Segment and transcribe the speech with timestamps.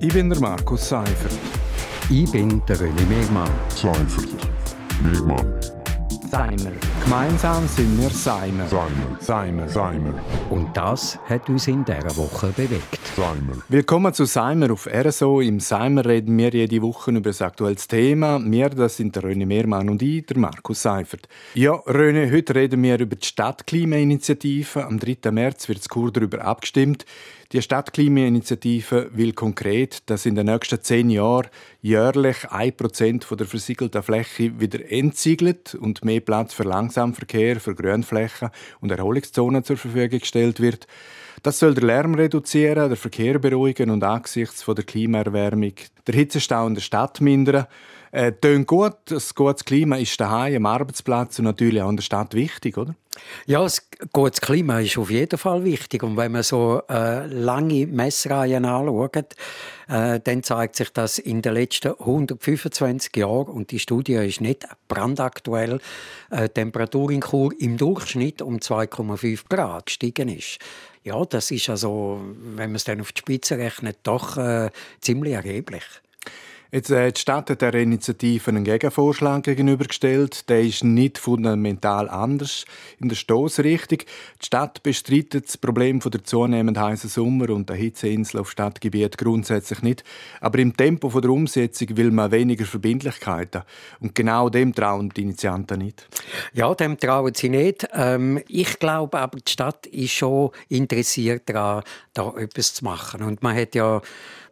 [0.00, 1.38] Ich bin der Markus Seifert.
[2.10, 3.50] Ich bin der René Megmann.
[3.68, 4.28] Seifert.
[5.02, 5.60] Megmann.
[6.30, 6.72] Seimer.
[7.04, 8.66] Gemeinsam sind wir Seimer.
[8.66, 9.18] Seimer.
[9.20, 9.68] Seimer.
[9.68, 10.14] Seimer.
[10.48, 12.98] Und das hat uns in dieser Woche bewegt.
[13.14, 13.62] Seimer.
[13.68, 15.40] Willkommen zu Seimer auf RSO.
[15.40, 18.40] Im Seimer reden wir jede Woche über ein aktuelles Thema.
[18.42, 21.28] Wir, das sind der René Mehrmann und ich, der Markus Seifert.
[21.54, 24.86] Ja, René, heute reden wir über die Stadtklimainitiative.
[24.86, 25.30] Am 3.
[25.30, 27.04] März wird Kur darüber abgestimmt.
[27.52, 31.48] Die Stadtklimainitiative will konkret, dass in den nächsten zehn Jahren
[31.82, 38.48] jährlich 1% der versiegelten Fläche wieder entsiegelt und mehr Platz für Langsamverkehr, für Grünflächen
[38.80, 40.86] und Erholungszonen zur Verfügung gestellt wird.
[41.42, 45.72] Das soll den Lärm reduzieren, den Verkehr beruhigen und angesichts der Klimaerwärmung
[46.06, 47.66] der Hitzestau in der Stadt mindern.
[48.12, 52.02] Äh, tönt gut, das gutes Klima ist daheim, am Arbeitsplatz und natürlich auch in der
[52.02, 52.94] Stadt wichtig, oder?
[53.46, 56.02] Ja, das gutes Klima ist auf jeden Fall wichtig.
[56.02, 59.34] Und wenn man so äh, lange Messreihen anschaut,
[59.88, 64.66] äh, dann zeigt sich, dass in den letzten 125 Jahren, und die Studie ist nicht
[64.88, 65.80] brandaktuell,
[66.30, 70.58] äh, Temperatur in Chur im Durchschnitt um 2,5 Grad gestiegen ist.
[71.04, 75.32] Ja, das ist also, wenn man es dann auf die Spitze rechnet, doch äh, ziemlich
[75.34, 75.82] erheblich.
[76.74, 80.48] Jetzt, äh, die Stadt hat der Initiative einen Gegenvorschlag gegenübergestellt.
[80.48, 82.64] Der ist nicht fundamental anders
[82.98, 83.98] in der Stoßrichtung.
[84.40, 89.18] Die Stadt bestreitet das Problem von der zunehmend heißen Sommer und der Hitzeinsel auf Stadtgebiet
[89.18, 90.02] grundsätzlich nicht.
[90.40, 93.64] Aber im Tempo von der Umsetzung will man weniger Verbindlichkeiten.
[94.00, 96.08] Und genau dem trauen die Initianten nicht.
[96.54, 97.86] Ja, dem trauen sie nicht.
[97.92, 101.82] Ähm, ich glaube aber, die Stadt ist schon interessiert daran,
[102.14, 103.22] da etwas zu machen.
[103.24, 104.00] Und man hat ja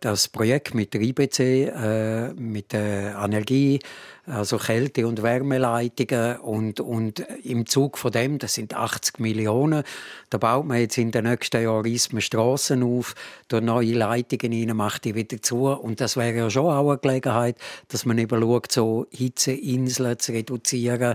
[0.00, 3.80] das Projekt mit der IBC, äh, mit der Energie,
[4.26, 9.82] also Kälte- und Wärmeleitungen und, und im Zug von dem, das sind 80 Millionen,
[10.28, 13.14] da baut man jetzt in den nächsten Jahren Strassen auf,
[13.48, 16.98] da neue Leitungen rein, macht die wieder zu und das wäre ja schon auch eine
[16.98, 17.56] Gelegenheit,
[17.88, 21.14] dass man eben schaut, so Hitzeinseln zu reduzieren.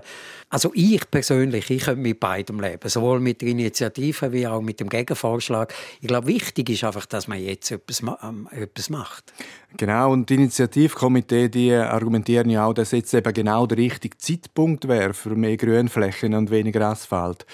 [0.50, 4.80] Also ich persönlich, ich könnte mit beidem leben, sowohl mit der Initiative wie auch mit
[4.80, 5.74] dem Gegenvorschlag.
[6.02, 9.34] Ich glaube, wichtig ist einfach, dass man jetzt etwas, ähm, etwas macht.
[9.78, 14.88] Genau, und die Initiativkomitee die argumentieren ja auch, dass jetzt eben genau der richtige Zeitpunkt
[14.88, 17.46] wäre für mehr Grünflächen und weniger Asphalt.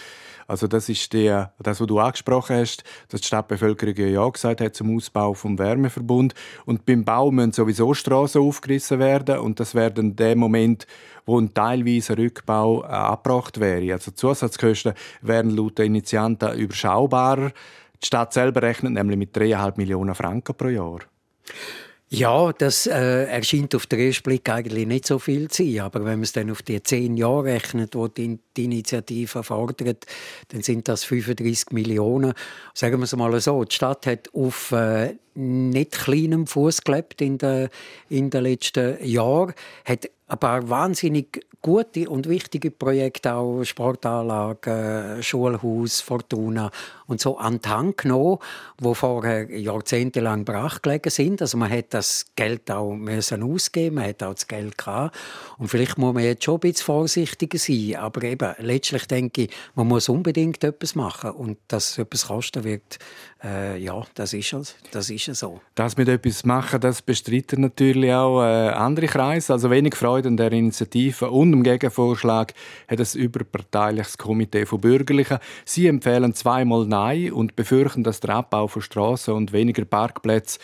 [0.47, 4.75] Also das ist der, das, was du angesprochen hast, dass die Stadtbevölkerung ja gesagt hat
[4.75, 6.35] zum Ausbau vom Wärmeverbund.
[6.65, 10.85] Und beim Bau müssen sowieso Straßen aufgerissen werden und das wäre dann der Moment,
[11.25, 13.93] wo ein teilweise Rückbau äh, abgebracht wäre.
[13.93, 17.51] Also die Zusatzkosten wären laut den Initianten überschaubarer.
[18.01, 20.99] Die Stadt selber rechnet nämlich mit 3,5 Millionen Franken pro Jahr.
[22.13, 25.79] Ja, das äh, erscheint auf den ersten Blick eigentlich nicht so viel zu sein.
[25.79, 30.05] Aber wenn man es dann auf die zehn Jahre rechnet, die die, die Initiative fordert,
[30.49, 32.33] dann sind das 35 Millionen.
[32.73, 37.37] Sagen wir es mal so, die Stadt hat auf äh, nicht kleinem Fuß gelebt in
[37.37, 37.69] den,
[38.09, 39.53] in den letzten Jahren,
[39.85, 46.71] hat ein paar wahnsinnig gute und wichtige Projekte, auch Sportanlagen, Schulhaus, Fortuna
[47.07, 48.37] und so an Hand genommen,
[48.79, 51.41] die vorher jahrzehntelang brach gelegen sind.
[51.41, 55.15] Also man hat das Geld auch müssen ausgeben, man hat auch das Geld gehabt.
[55.57, 57.95] Und vielleicht muss man jetzt schon ein bisschen vorsichtiger sein.
[57.97, 61.31] Aber eben, letztlich denke ich, man muss unbedingt etwas machen.
[61.31, 62.97] Und dass es etwas kosten wird,
[63.43, 64.75] äh, ja, das ist, es.
[64.91, 65.61] das ist so.
[65.75, 69.53] Das mit etwas machen, das bestreiten natürlich auch äh, andere Kreise.
[69.53, 72.53] Also wenig Freude an der Initiative und dem Gegenvorschlag
[72.87, 75.39] hat ein überparteiliches Komitee von Bürgerlichen.
[75.65, 80.59] Sie empfehlen zweimal Nein und befürchten, dass der Abbau von Straßen und weniger Parkplätze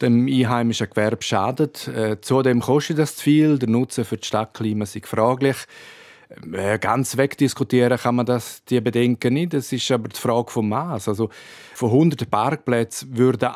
[0.00, 1.88] dem einheimischen Gewerbe schadet.
[1.88, 5.56] Äh, zudem kostet das zu viel, der Nutzen für das Stadtklima ist fraglich.
[6.52, 9.54] Äh, ganz wegdiskutieren kann man das, die Bedenken nicht.
[9.54, 11.08] Das ist aber die Frage vom Maß.
[11.08, 11.30] Also
[11.72, 13.50] von 100 Parkplätzen würde,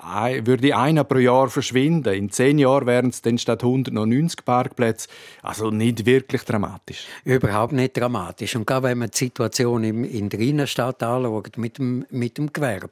[0.44, 2.14] würde einer pro Jahr verschwinden.
[2.14, 5.08] In zehn Jahren wären es dann statt 100 noch 90 Parkplätze.
[5.42, 7.06] Also nicht wirklich dramatisch.
[7.24, 8.56] Überhaupt nicht dramatisch.
[8.56, 12.90] Und gerade wenn man die Situation in der Innenstadt anschaut, mit dem, mit dem Gewerbe,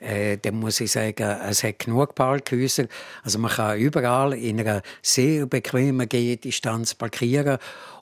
[0.00, 2.86] äh, dann muss ich sagen, es hat genug Parkhäuser.
[3.22, 7.58] Also man kann überall in einer sehr bequemen Gehdistanz parkieren.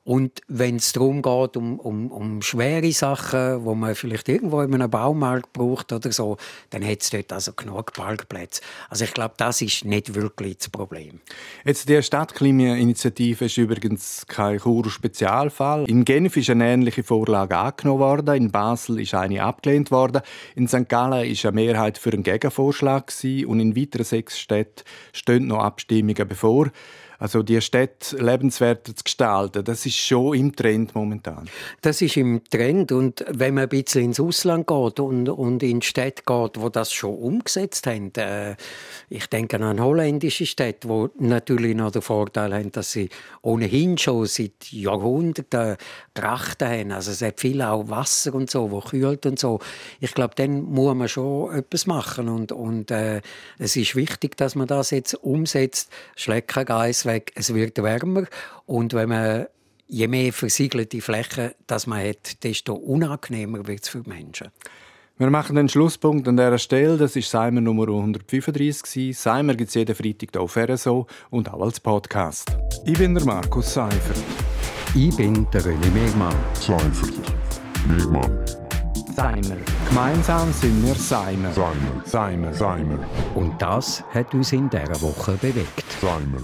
[0.06, 4.72] Und wenn es darum geht, um, um, um schwere Sachen, wo man vielleicht irgendwo in
[4.72, 6.36] einem Baumarkt braucht oder so,
[6.70, 8.62] dann hat es dort also genug Parkplätze.
[8.88, 11.18] Also ich glaube, das ist nicht wirklich das Problem.
[11.64, 15.86] Jetzt die Stadtklimainitiative ist übrigens kein Chur-Spezialfall.
[15.88, 20.22] In Genf ist eine ähnliche Vorlage angenommen worden, in Basel ist eine abgelehnt worden,
[20.54, 20.88] in St.
[20.88, 26.28] Gallen ist eine Mehrheit für einen Gegenvorschlag und in weiteren sechs Städten stehen noch Abstimmungen
[26.28, 26.70] bevor.
[27.18, 31.48] Also die Städte lebenswerter zu gestalten, das ist schon im Trend momentan.
[31.80, 35.82] Das ist im Trend und wenn man ein bisschen ins Ausland geht und, und in
[35.82, 38.56] Städte geht, wo das schon umgesetzt haben, äh,
[39.08, 43.08] ich denke an holländische Städte, wo natürlich noch den Vorteil haben, dass sie
[43.42, 45.76] ohnehin schon seit Jahrhunderten
[46.14, 46.92] Trachten haben.
[46.92, 49.60] Also es hat viel auch Wasser und so, wo kühlt und so.
[50.00, 53.20] Ich glaube, dann muss man schon etwas machen und, und äh,
[53.58, 55.90] es ist wichtig, dass man das jetzt umsetzt.
[56.16, 58.24] Schleckengeist weg, es wird wärmer
[58.66, 59.46] und wenn man
[59.88, 64.48] je mehr versiegelte Flächen das man hat, desto unangenehmer wird es für die Menschen.
[65.18, 66.98] Wir machen den Schlusspunkt an dieser Stelle.
[66.98, 69.18] Das ist Seimer Nummer 135.
[69.18, 72.54] Seimer gibt es jeden Freitag hier auf RSO und auch als Podcast.
[72.84, 74.22] Ich bin der Markus Seifert.
[74.94, 76.34] Ich bin der René Megmann.
[76.52, 77.14] Seifert.
[77.88, 78.44] Megmann.
[79.16, 79.56] Seimer.
[79.88, 81.50] Gemeinsam sind wir Seimer.
[81.50, 82.02] Seimer.
[82.04, 82.52] Seimer.
[82.52, 82.98] Seimer.
[83.34, 85.84] Und das hat uns in dieser Woche bewegt.
[85.98, 86.42] Seimer.